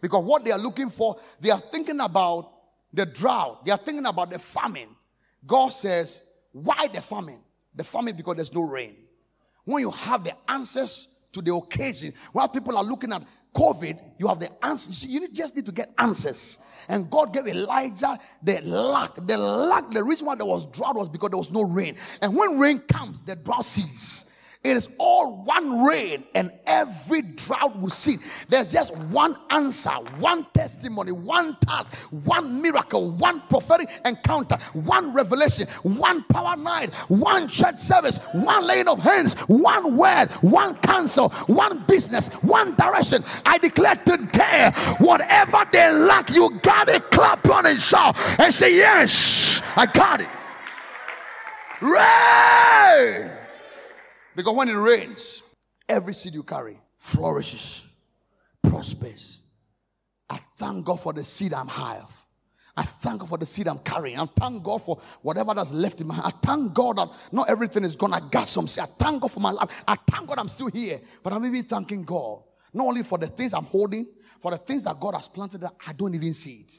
[0.00, 2.50] Because what they are looking for, they are thinking about
[2.92, 4.88] the drought, they are thinking about the famine.
[5.46, 7.40] God says, Why the famine?
[7.74, 8.96] The famine because there's no rain
[9.64, 13.22] when you have the answers to the occasion, while people are looking at
[13.54, 15.04] COVID, you have the answers.
[15.04, 16.58] You just need to get answers.
[16.88, 19.14] And God gave Elijah the lack.
[19.14, 21.96] The lack, the reason why there was drought was because there was no rain.
[22.20, 24.33] And when rain comes, the drought ceases.
[24.64, 28.46] It is all one rain and every drought will cease.
[28.46, 35.66] There's just one answer, one testimony, one task, one miracle, one prophetic encounter, one revelation,
[35.82, 41.84] one power night, one church service, one laying of hands, one word, one counsel, one
[41.86, 43.22] business, one direction.
[43.44, 47.10] I declare today, whatever they lack, you got it.
[47.10, 50.28] Clap on and shout and say, Yes, I got it.
[51.82, 53.33] Rain!
[54.36, 55.42] Because when it rains,
[55.88, 57.84] every seed you carry flourishes,
[58.62, 59.40] prospers.
[60.28, 62.26] I thank God for the seed I'm high of.
[62.76, 64.18] I thank God for the seed I'm carrying.
[64.18, 66.26] I thank God for whatever that's left in my hand.
[66.26, 68.12] I thank God that not everything is gone.
[68.12, 68.82] I got some seed.
[68.84, 69.84] I thank God for my life.
[69.86, 71.00] I thank God I'm still here.
[71.22, 72.42] But I'm even thanking God.
[72.72, 74.08] Not only for the things I'm holding,
[74.40, 76.74] for the things that God has planted that I don't even see it.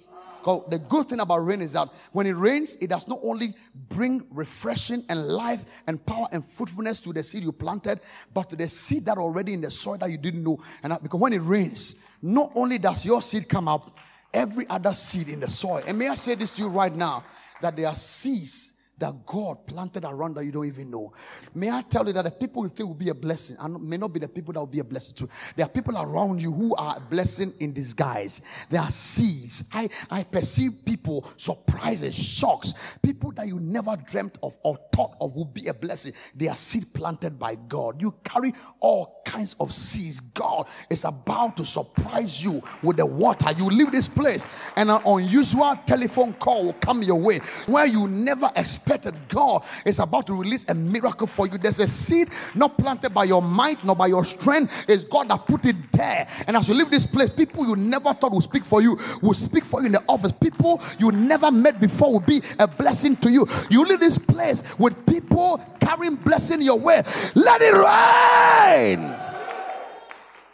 [0.46, 3.56] The good thing about rain is that when it rains, it does not only
[3.90, 8.00] bring refreshing and life and power and fruitfulness to the seed you planted,
[8.34, 10.60] but to the seed that already in the soil that you didn't know.
[10.84, 13.98] And that, because when it rains, not only does your seed come up,
[14.34, 15.82] every other seed in the soil.
[15.88, 17.24] And may I say this to you right now
[17.62, 21.12] that there are seeds that God planted around that you don't even know.
[21.54, 23.98] May I tell you that the people you think will be a blessing and may
[23.98, 25.30] not be the people that will be a blessing to.
[25.56, 28.42] There are people around you who are a blessing in disguise.
[28.70, 29.66] There are seeds.
[29.74, 35.36] I, I perceive people, surprises, shocks, people that you never dreamt of or thought of
[35.36, 36.14] will be a blessing.
[36.34, 38.02] They are seed planted by God.
[38.02, 40.22] You carry all kinds of seeds.
[40.22, 43.52] God is about to surprise you with the water.
[43.58, 48.08] You leave this place and an unusual telephone call will come your way where you
[48.08, 49.16] never expect expected.
[49.28, 51.58] God is about to release a miracle for you.
[51.58, 54.86] There's a seed not planted by your might nor by your strength.
[54.88, 56.28] It's God that put it there.
[56.48, 59.34] And as you leave this place, people you never thought would speak for you will
[59.34, 60.32] speak for you in the office.
[60.32, 63.48] People you never met before will be a blessing to you.
[63.70, 67.02] You leave this place with people carrying blessing your way.
[67.34, 69.16] Let it rain.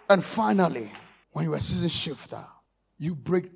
[0.10, 0.91] And finally,
[1.32, 2.44] when you're a season shifter,
[2.98, 3.50] you break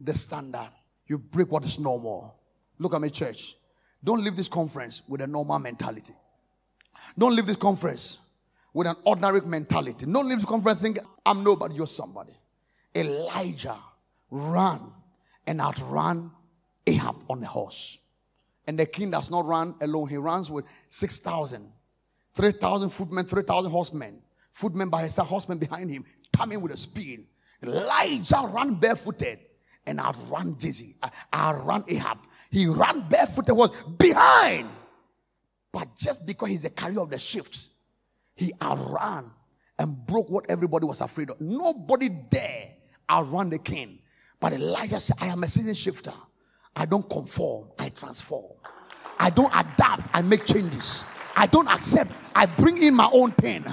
[0.00, 0.70] the standard.
[1.06, 2.36] You break what is normal.
[2.78, 3.56] Look at me, church.
[4.04, 6.14] Don't leave this conference with a normal mentality.
[7.16, 8.18] Don't leave this conference
[8.72, 10.06] with an ordinary mentality.
[10.06, 12.32] Don't leave this conference thinking, I'm nobody, you're somebody.
[12.94, 13.76] Elijah
[14.30, 14.80] ran
[15.46, 16.30] and outran
[16.86, 17.98] Ahab on a horse.
[18.66, 21.70] And the king does not run alone, he runs with 6,000,
[22.34, 27.26] 3,000 footmen, 3,000 horsemen, footmen by his side, horsemen behind him, coming with a speed.
[27.62, 29.38] Elijah ran barefooted
[29.86, 32.18] and outran Jesse, uh, outran Ahab.
[32.52, 34.68] He ran barefooted, was behind.
[35.72, 37.68] But just because he's a carrier of the shift,
[38.34, 39.30] he outran
[39.78, 41.40] and broke what everybody was afraid of.
[41.40, 42.68] Nobody dare
[43.10, 44.00] outrun the king.
[44.38, 46.12] But Elijah said, I am a season shifter.
[46.76, 48.52] I don't conform, I transform.
[49.18, 51.04] I don't adapt, I make changes.
[51.36, 52.12] I don't accept.
[52.34, 53.64] I bring in my own pain.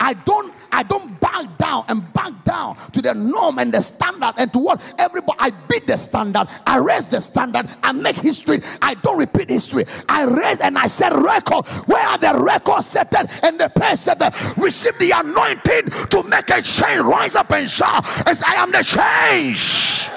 [0.00, 4.34] I don't I don't back down and back down to the norm and the standard
[4.38, 6.48] and to what everybody I beat the standard.
[6.66, 7.66] I raise the standard.
[7.82, 8.60] I make history.
[8.82, 9.84] I don't repeat history.
[10.08, 11.66] I raise and I set record.
[11.86, 13.14] Where are the records set?
[13.44, 17.02] And the person that receive the anointing to make a change.
[17.02, 20.08] Rise up and shout as I am the change.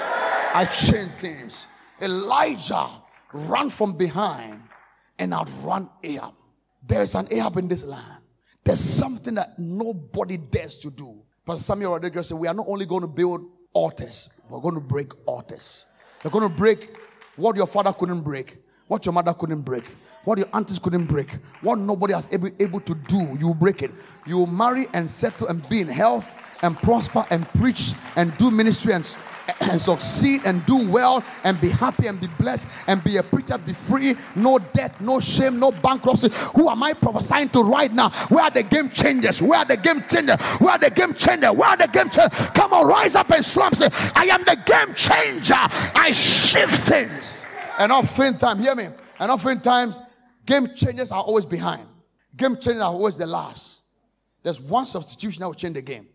[0.54, 1.66] I change things.
[2.00, 2.88] Elijah
[3.32, 4.62] ran from behind
[5.18, 6.37] and outrun Ahab.
[6.88, 8.22] There is an Ahab in this land.
[8.64, 11.22] There's something that nobody dares to do.
[11.44, 13.42] Pastor Samuel Rodriguez said, We are not only going to build
[13.74, 15.86] altars, we're going to break altars.
[16.24, 16.96] We're going to break
[17.36, 19.84] what your father couldn't break, what your mother couldn't break,
[20.28, 23.38] what your aunties couldn't break, what nobody has able, able to do.
[23.40, 23.90] You break it.
[24.26, 28.50] You will marry and settle and be in health and prosper and preach and do
[28.50, 29.16] ministry and
[29.62, 33.56] and succeed and do well and be happy and be blessed and be a preacher,
[33.56, 36.28] be free, no debt, no shame, no bankruptcy.
[36.54, 38.10] Who am I prophesying to right now?
[38.28, 39.40] Where are the game changers?
[39.40, 40.38] Where are the game changers?
[40.60, 41.52] Where are the game changers?
[41.52, 42.50] Where are the game changers?
[42.50, 43.76] Come on, rise up and slump.
[43.76, 45.54] Say, I am the game changer.
[45.54, 47.42] I shift things.
[47.78, 48.88] And oftentimes, hear me.
[49.18, 49.98] And oftentimes,
[50.48, 51.86] game changers are always behind.
[52.34, 53.80] Game changers are always the last.
[54.42, 56.08] There's one substitution that will change the game.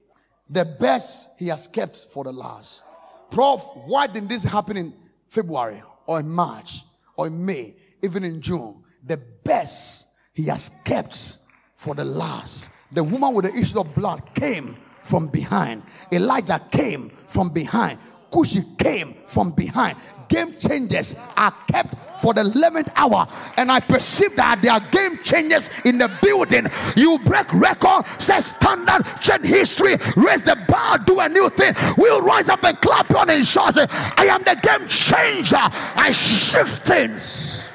[0.50, 2.82] The best he has kept for the last.
[3.30, 4.94] Prof, why didn't this happen in
[5.30, 6.82] February or in March
[7.16, 8.84] or in May, even in June?
[9.06, 11.38] The best he has kept
[11.76, 12.72] for the last.
[12.92, 15.84] The woman with the issue of blood came from behind.
[16.12, 18.00] Elijah came from behind.
[18.32, 19.96] Cushi came from behind.
[20.28, 23.28] Game changers are kept for the 11th hour.
[23.58, 26.68] And I perceive that there are game changers in the building.
[26.96, 31.74] You break record, set standard, change history, raise the bar, do a new thing.
[31.98, 35.58] We'll rise up and clap on and shout, I am the game changer.
[35.60, 37.68] I shift things.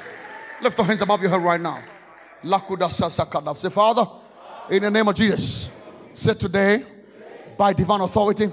[0.61, 1.83] Lift your hands above your head right now.
[2.41, 4.05] Say, Father,
[4.69, 5.69] in the name of Jesus,
[6.13, 6.83] say today,
[7.57, 8.49] by divine authority,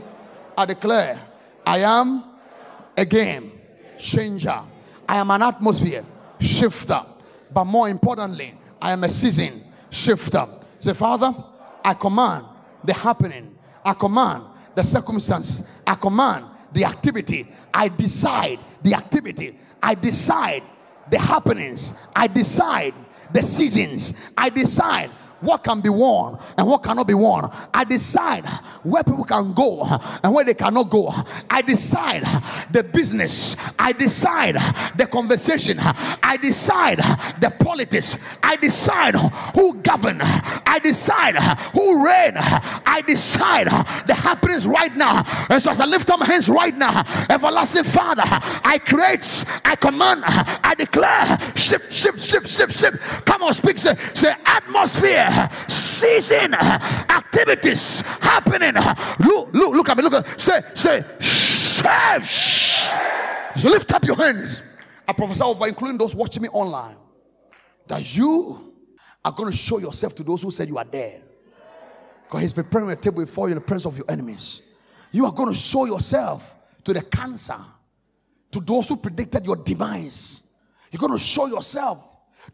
[0.56, 1.18] I declare
[1.64, 2.24] I am
[2.96, 3.52] a game
[3.98, 4.62] changer.
[5.08, 6.04] I am an atmosphere
[6.40, 7.00] shifter.
[7.52, 10.46] But more importantly, I am a season shifter.
[10.80, 11.32] Say, Father,
[11.84, 12.46] I command
[12.84, 13.56] the happening.
[13.84, 14.44] I command
[14.74, 15.62] the circumstance.
[15.86, 17.48] I command the activity.
[17.72, 19.58] I decide the activity.
[19.82, 20.62] I decide
[21.10, 21.94] the happenings.
[22.14, 22.94] I decide
[23.32, 24.32] the seasons.
[24.36, 25.10] I decide
[25.40, 27.48] what can be worn and what cannot be worn.
[27.72, 28.46] I decide
[28.82, 29.86] where people can go
[30.22, 31.12] and where they cannot go.
[31.50, 32.24] I decide
[32.70, 33.56] the business.
[33.78, 34.56] I decide
[34.96, 35.78] the conversation.
[35.80, 36.98] I decide
[37.40, 38.16] the politics.
[38.42, 39.14] I decide
[39.54, 40.20] who govern.
[40.22, 41.36] I decide
[41.72, 42.34] who reign.
[42.36, 43.68] I decide
[44.06, 45.24] the happenings right now.
[45.48, 49.76] And so as I lift up my hands right now, everlasting Father, I create, I
[49.76, 52.98] command, I declare, ship, ship, ship, ship, shift.
[53.24, 53.78] Come on, speak.
[53.78, 55.25] Say, say atmosphere,
[55.68, 58.74] season, uh, activities happening.
[59.20, 60.02] Look, look, look at me.
[60.02, 61.56] Look at say, say, shh.
[63.56, 64.62] So lift up your hands.
[65.08, 66.96] I prophesy over, including those watching me online,
[67.86, 68.74] that you
[69.24, 71.22] are going to show yourself to those who said you are dead.
[72.24, 74.62] Because he's preparing a table before you in the presence of your enemies.
[75.12, 77.58] You are going to show yourself to the cancer,
[78.50, 80.48] to those who predicted your demise.
[80.90, 81.98] You're going to show yourself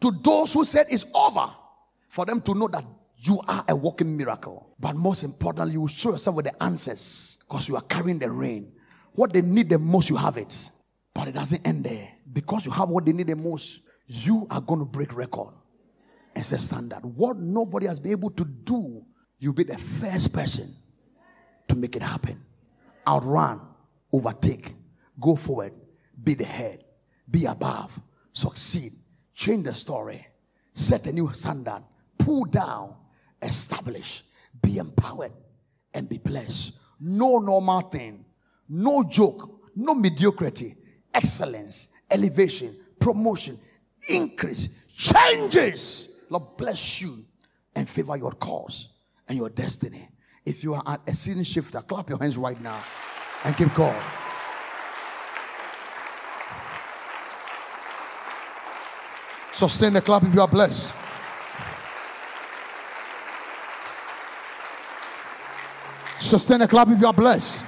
[0.00, 1.50] to those who said it's over
[2.12, 2.84] for them to know that
[3.16, 4.76] you are a walking miracle.
[4.78, 8.30] But most importantly, you will show yourself with the answers because you are carrying the
[8.30, 8.70] rain.
[9.12, 10.68] What they need the most, you have it.
[11.14, 12.06] But it doesn't end there.
[12.30, 15.54] Because you have what they need the most, you are going to break record
[16.36, 17.00] as a standard.
[17.02, 19.06] What nobody has been able to do,
[19.38, 20.68] you'll be the first person
[21.68, 22.44] to make it happen.
[23.08, 23.58] Outrun,
[24.12, 24.74] overtake,
[25.18, 25.72] go forward,
[26.22, 26.84] be the head,
[27.30, 27.98] be above,
[28.34, 28.92] succeed,
[29.32, 30.26] change the story,
[30.74, 31.84] set a new standard,
[32.22, 32.94] pull down,
[33.40, 34.22] establish,
[34.62, 35.32] be empowered,
[35.92, 36.72] and be blessed.
[37.00, 38.24] No normal thing,
[38.68, 40.76] no joke, no mediocrity,
[41.12, 43.58] excellence, elevation, promotion,
[44.08, 46.08] increase, changes.
[46.30, 47.24] Lord bless you
[47.74, 48.88] and favor your cause
[49.28, 50.08] and your destiny.
[50.46, 52.82] If you are a season shifter, clap your hands right now
[53.44, 54.02] and give God.
[59.52, 61.01] Sustain the clap if you are blessed.
[66.32, 67.62] Sustain the clap if you are blessed.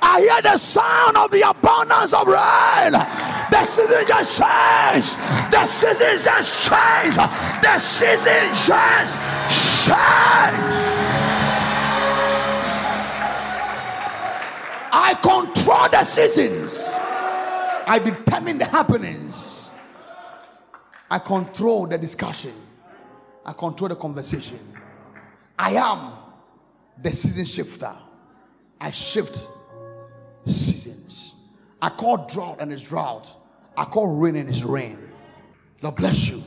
[0.00, 2.92] I hear the sound of the abundance of rain.
[2.92, 5.18] The season just changed.
[5.50, 7.18] The season just changed.
[7.18, 9.18] The season just
[9.84, 9.98] changed.
[14.92, 16.84] I control the seasons.
[17.84, 19.70] I determine the happenings.
[21.10, 22.52] I control the discussion.
[23.44, 24.60] I control the conversation.
[25.58, 26.19] I am
[27.02, 27.94] the season shifter.
[28.80, 29.48] I shift
[30.46, 31.34] seasons.
[31.80, 33.30] I call drought and it's drought.
[33.76, 34.98] I call rain and it's rain.
[35.82, 36.42] Lord bless you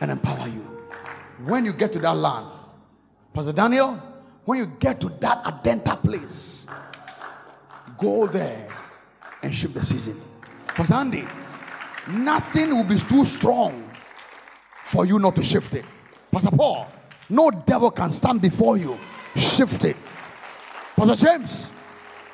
[0.00, 0.62] and empower you.
[1.44, 2.46] When you get to that land,
[3.32, 3.94] Pastor Daniel,
[4.44, 6.66] when you get to that Adenta place,
[7.98, 8.68] go there
[9.42, 10.20] and shift the season.
[10.66, 11.24] Pastor Andy,
[12.08, 13.90] nothing will be too strong
[14.82, 15.84] for you not to shift it.
[16.30, 16.88] Pastor Paul,
[17.28, 18.98] no devil can stand before you.
[19.36, 19.96] Shift it.
[20.96, 21.72] Pastor James,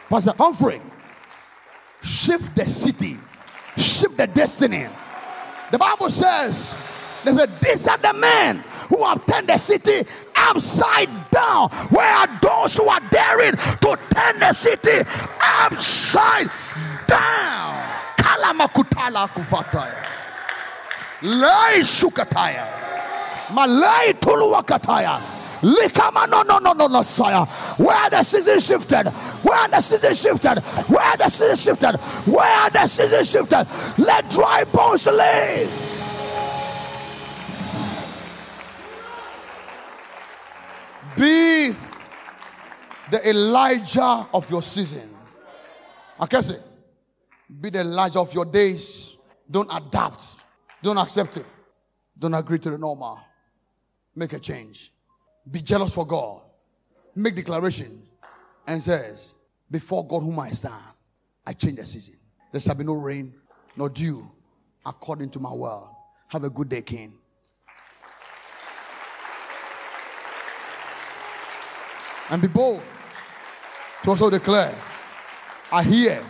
[0.09, 0.80] Pastor Humphrey,
[2.03, 3.16] shift the city,
[3.76, 4.86] shift the destiny.
[5.70, 6.74] The Bible says,
[7.24, 11.70] they said, These are the men who have turned the city upside down.
[11.90, 15.01] Where are those who are daring to turn the city
[15.40, 16.51] upside
[17.07, 17.88] down?
[18.16, 20.07] Kalamakutala kufataya.
[21.22, 22.66] Lai sukataya.
[23.48, 25.39] Malai tuluwakataya.
[25.62, 27.44] Likama no no no no no sire.
[27.76, 29.08] Where the season shifted?
[29.42, 30.58] Where the season shifted?
[30.88, 31.96] Where the season shifted?
[32.30, 33.66] Where the season shifted?
[33.98, 35.70] Let dry bones live.
[41.16, 41.74] Be
[43.11, 45.11] the Elijah of your season.
[46.22, 46.56] Okay, say,
[47.61, 49.16] be the Elijah of your days.
[49.50, 50.36] Don't adapt.
[50.82, 51.46] Don't accept it.
[52.18, 53.20] Don't agree to the normal.
[54.14, 54.92] Make a change.
[55.51, 56.42] Be jealous for God.
[57.14, 58.03] Make declaration
[58.66, 59.34] and says,
[59.70, 60.74] Before God whom I stand,
[61.46, 62.14] I change the season.
[62.53, 63.34] There shall be no rain,
[63.76, 64.30] nor dew,
[64.84, 65.88] according to my word.
[66.28, 67.14] Have a good day, King.
[72.28, 72.82] And be bold
[74.05, 74.74] to also declare,
[75.72, 76.24] I hear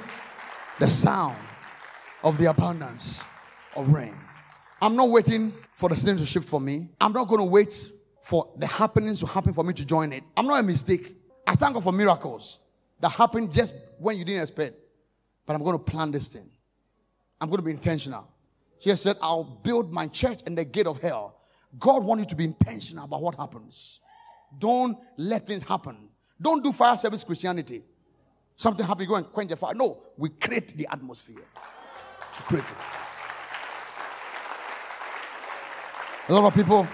[0.79, 1.37] the sound
[2.25, 3.21] of the abundance
[3.77, 4.17] of rain.
[4.81, 6.89] I'm not waiting for the season to shift for me.
[6.99, 7.87] I'm not going to wait
[8.23, 10.23] for the happenings to happen for me to join it.
[10.37, 11.15] I'm not a mistake.
[11.47, 12.59] I thank God for miracles
[13.01, 14.77] that happen just when you didn't expect.
[15.47, 16.49] But I'm going to plan this thing.
[17.41, 18.29] I'm going to be intentional.
[18.81, 21.41] Jesus said, I'll build my church in the gate of hell.
[21.79, 24.01] God wants you to be intentional about what happens.
[24.59, 26.09] Don't let things happen.
[26.41, 27.83] Don't do fire service Christianity.
[28.57, 29.75] Something happen, go and quench the fire.
[29.75, 31.37] No, we create the atmosphere.
[31.37, 32.77] We create it.
[36.29, 36.87] A lot of people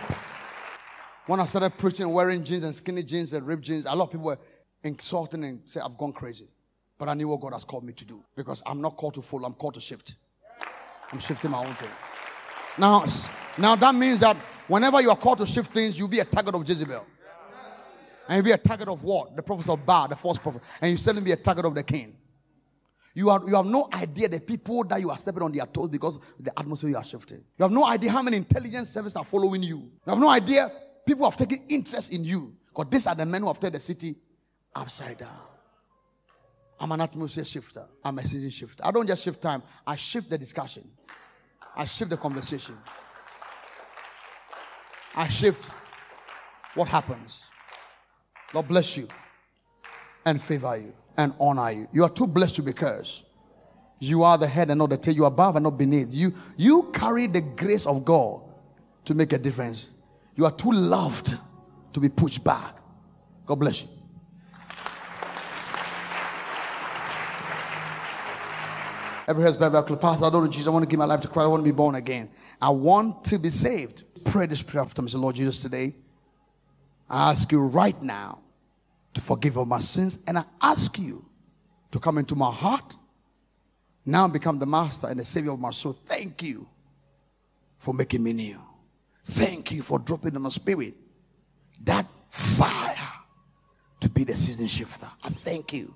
[1.27, 4.11] When I started preaching, wearing jeans and skinny jeans and ripped jeans, a lot of
[4.12, 4.39] people were
[4.85, 6.49] insulting and say I've gone crazy.
[6.99, 9.22] But I knew what God has called me to do because I'm not called to
[9.22, 10.14] follow, I'm called to shift.
[11.12, 11.91] I'm shifting my own thing.
[12.79, 13.05] Now,
[13.59, 14.37] now that means that
[14.68, 17.05] whenever you are called to shift things, you'll be a target of Jezebel.
[18.29, 19.35] And you'll be a target of what?
[19.37, 20.62] The prophets of Baal, the false prophet.
[20.81, 22.16] And you'll suddenly be a target of the king.
[23.14, 25.89] You, are, you have no idea the people that you are stepping on their toes
[25.89, 27.43] because the atmosphere you are shifting.
[27.59, 29.79] You have no idea how many intelligence services are following you.
[29.79, 30.68] You have no idea
[31.07, 32.54] people have taken interest in you.
[32.68, 34.16] Because these are the men who have turned the city
[34.74, 35.30] upside down.
[36.78, 37.86] I'm an atmosphere shifter.
[38.04, 38.84] I'm a season shifter.
[38.84, 40.84] I don't just shift time, I shift the discussion.
[41.74, 42.76] I shift the conversation.
[45.14, 45.70] I shift
[46.74, 47.46] what happens.
[48.52, 49.09] God bless you
[50.24, 51.88] and favor you and honor you.
[51.92, 53.24] You are too blessed to be cursed.
[53.98, 55.14] You are the head and not the tail.
[55.14, 56.12] You are above and not beneath.
[56.12, 58.42] You, you carry the grace of God
[59.07, 59.88] to make a difference.
[60.37, 61.34] You are too loved
[61.95, 62.76] to be pushed back.
[63.47, 63.89] God bless you.
[69.28, 70.68] Every head's bowed, every Pastor, I don't know Jesus.
[70.68, 71.45] I want to give my life to Christ.
[71.45, 72.28] I want to be born again.
[72.62, 74.05] I want to be saved.
[74.24, 75.11] Pray this prayer after me.
[75.11, 75.95] Say, Lord Jesus, today,
[77.11, 78.41] I ask you right now
[79.14, 80.18] to forgive all my sins.
[80.28, 81.24] And I ask you
[81.91, 82.97] to come into my heart.
[84.05, 85.93] Now become the master and the savior of my soul.
[85.93, 86.68] Thank you
[87.78, 88.66] for making me new.
[89.27, 90.95] Thank you for dropping in my spirit
[91.83, 92.95] that fire
[94.01, 95.09] to be the season shifter.
[95.24, 95.95] I thank you.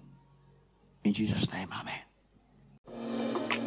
[1.04, 2.00] In Jesus' name, amen.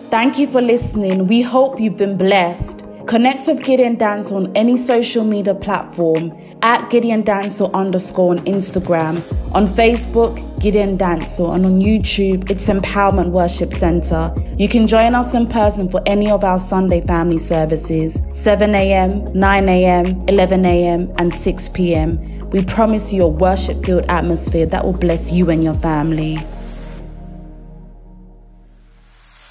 [0.09, 1.27] Thank you for listening.
[1.27, 2.83] We hope you've been blessed.
[3.07, 6.31] Connect with Gideon Danso on any social media platform
[6.63, 9.17] at Gideon Danso underscore on Instagram,
[9.53, 14.33] on Facebook, Gideon Danso, and on YouTube, it's Empowerment Worship Center.
[14.57, 19.33] You can join us in person for any of our Sunday family services 7 a.m.,
[19.37, 22.17] 9 a.m., 11 a.m., and 6 p.m.
[22.51, 26.37] We promise you a worship filled atmosphere that will bless you and your family.